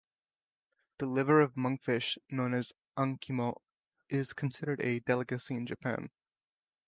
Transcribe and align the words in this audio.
The 0.97 1.05
liver 1.05 1.41
of 1.41 1.53
monkfish, 1.53 2.17
known 2.31 2.55
as 2.55 2.73
"ankimo", 2.97 3.59
is 4.09 4.33
considered 4.33 4.81
a 4.81 4.99
delicacy 5.01 5.53
in 5.53 5.67
Japan. 5.67 6.09